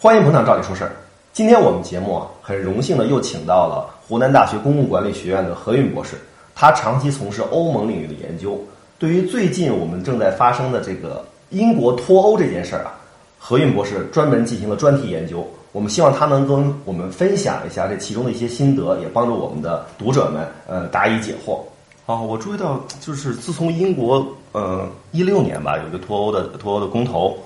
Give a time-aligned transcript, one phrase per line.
[0.00, 0.92] 欢迎捧场，照理说事儿。
[1.32, 6.14] 今天我们节目啊，很荣幸的又请到了湖南大学公共管理学院的何运博士。
[6.54, 8.56] 他长期从事欧盟领域的研究，
[8.96, 12.94] 对于最近我们正在发生的这个英国脱欧这件事儿啊，
[13.40, 15.44] 何运博士专门进行了专题研究。
[15.72, 21.58] 我们希望他能跟我们分享一下这其中的一些心得，也帮助我们的读者们呃答疑解惑。
[22.06, 27.36] 啊，我注意到，就是自从英国呃一六年吧，有一个脱欧的脱欧的公投，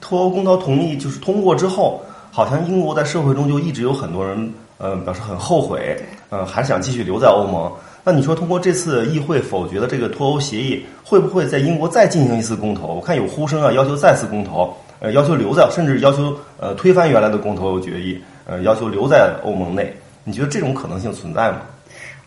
[0.00, 2.00] 脱欧公投同意就是通过之后。
[2.30, 5.96] 好像英国在社会中就一直有很多人，呃，表示很后悔，
[6.28, 7.72] 呃，还想继续留在欧盟。
[8.04, 12.88] 那你说，通过这次议会否决的这个脱欧协议，会不会在英国再进行一次公投？
[12.88, 19.92] 我看有呼声啊，要求再次公投，呃，要求留在，甚至要求呃推翻原来的公投决议，呃，要求留在欧盟内。
[20.22, 21.62] 你觉得这种可能性存在吗？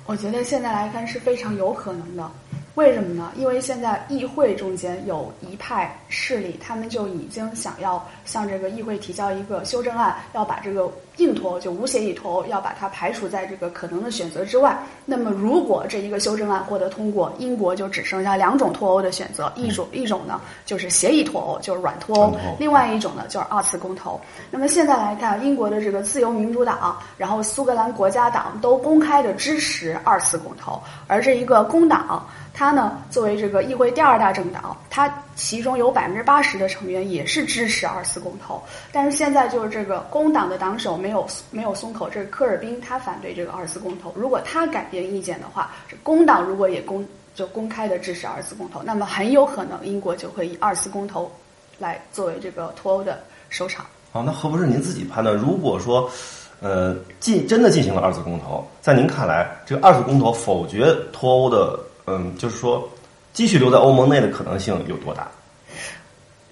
[0.07, 2.29] 我觉得现在来看是非常有可能的。
[2.75, 3.31] 为什么呢？
[3.35, 14.77] 因为现在议会中间有一派势力，他们就已经想要向这个议会提交一个修正案，要把这个硬脱欧就无协议脱欧，要把它排除在这个可能的选择之外。
[15.05, 24.21] 那么，如果这一个修正案获得通过，英国就只剩下两种脱欧的选择：一种一种呢就是协议脱欧，就是软脱欧；另外一种呢就是二次公投。
[24.51, 32.23] 那么现在来看，英国的这个自由民主党，然后苏格兰国家党都公开的支持二次公投，而这一个工党。
[32.53, 38.61] 它呢，作为这个议会第二大政党，他其中有百分之八十的成员也是支持二次公投。
[38.91, 44.13] 但是现在就是这个工党的党首没有没有松口，这个科尔宾他反对这个二次公投。
[44.15, 51.31] 如果他改变意见的话，这工党如果也公就公开的支持二次公投，那么很有可能英国就会以二次公投
[51.79, 53.85] 来作为这个脱欧的收场。
[54.11, 56.11] 好，那何博士您自己判断，如果说
[56.59, 61.79] 呃进真的进行了二次公投，在您看来，这个二次公投否决脱欧的？
[62.07, 62.89] 嗯，就是说，
[63.33, 65.27] 继续留在欧盟内的可能性有多大？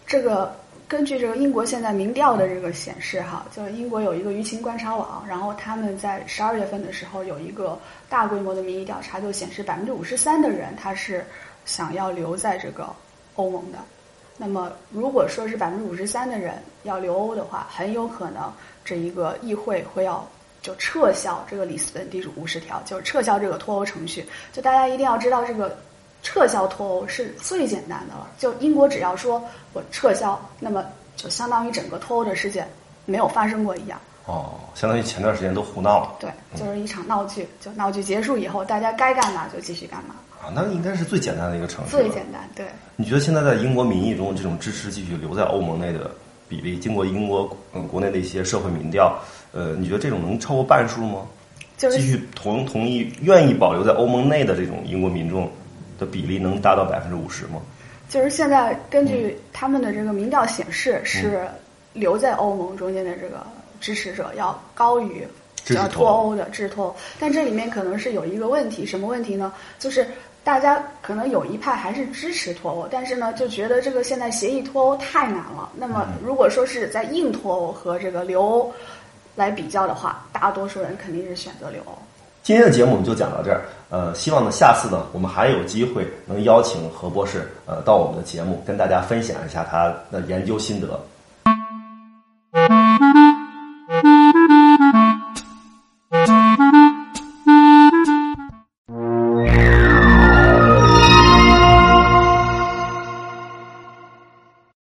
[0.08, 0.56] 这个
[0.88, 11.26] 根据这个英国现在民调的这个显示，哈，就是英国有一个舆情观察网，然后他们在十二月份的时候有一个大规模的民意调查，就显示百分之五十三的人他是
[11.66, 12.88] 想要留在这个
[13.36, 13.78] 欧盟的。
[14.38, 18.52] 那么，如果说是百分之五十三的人要留欧的话，很有可能
[18.84, 20.28] 这一个议会会要。
[20.62, 24.26] 就撤销这个里斯本地主五十条，就是撤销这个脱欧程序。
[24.52, 25.78] 就大家一定要知道，这个
[26.24, 28.28] 撤销脱欧是最简单的了。
[28.38, 29.42] 就英国只要说
[29.74, 30.84] 我撤销，那么
[31.16, 32.68] 就相当于整个脱欧的事件
[33.06, 34.00] 没有发生过一样。
[34.26, 36.16] 哦，相当于前段时间都胡闹了。
[36.20, 37.48] 对，就是一场闹剧。
[37.60, 40.16] 就闹剧结束以后，大家该干嘛就继续干嘛。
[40.42, 41.92] 啊，那应该是最简单的一个程序。
[41.92, 42.66] 最简单，对。
[42.96, 46.12] 你觉得现在在英国民意中，这种支持继续留在欧盟内的
[46.48, 49.20] 比例，经过英国嗯国内的一些社会民调？
[49.52, 51.22] 呃，你觉得这种能超过半数吗？
[51.76, 55.50] 就是继续同同意愿意保留在欧盟内的这种英国民众
[56.00, 57.62] 的比例能达到百分之五十吗？
[58.10, 61.48] 就是现在根据他们的这个民调显示，是
[61.94, 63.46] 留在欧盟中间的这个
[63.82, 65.28] 支持者要高于
[65.70, 66.96] 要脱欧的支持脱欧。
[67.20, 69.54] 但这里面可能是有一个问题，什么问题呢？
[69.78, 70.08] 就是
[70.44, 75.70] 大家可能有一派还是支持脱欧，但是呢就觉得这个现在协议脱欧太难了。
[75.76, 78.74] 那么如果说是在硬脱欧和这个留欧。
[79.36, 81.98] 来比较的话，大多数人肯定是选择留欧。
[82.50, 83.62] 今天的节目我们就讲到这儿。
[83.92, 91.00] 呃希望呢下次呢我们还有机会能邀请何博士呃到我们的节目跟大家分享一下他的研究心得。